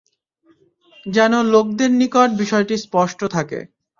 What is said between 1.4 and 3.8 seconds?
লোকদের নিকট বিষয়টি স্পষ্ট থাকে।